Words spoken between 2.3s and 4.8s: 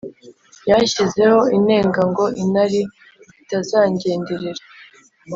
Inari itazangenderera